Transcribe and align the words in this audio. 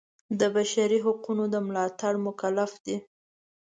د 0.39 0.41
بشري 0.55 0.99
حقونو 1.05 1.43
د 1.53 1.55
ملاتړ 1.67 2.13
مکلف 2.27 2.71
دی. 2.85 2.97